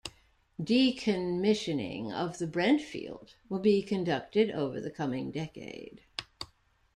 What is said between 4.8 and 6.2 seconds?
the coming decade.